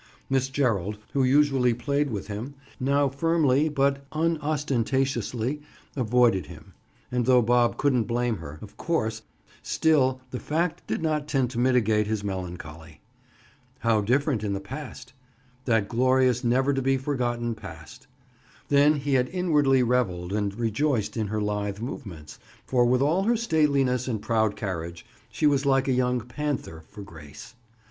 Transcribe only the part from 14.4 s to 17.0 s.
in the past!—that glorious, never to be